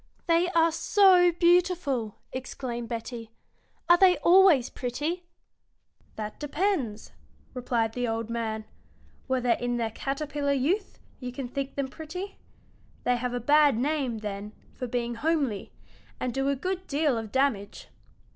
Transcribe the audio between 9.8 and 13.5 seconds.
caterpillar youth you think them pretty. They have a